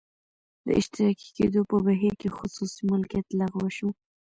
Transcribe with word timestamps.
د 0.65 0.67
اشتراکي 0.79 1.27
کېدو 1.37 1.61
په 1.69 1.77
بهیر 1.85 2.13
کې 2.21 2.35
خصوصي 2.37 2.81
مالکیت 2.91 3.27
لغوه 3.39 3.69
شو 3.77 3.89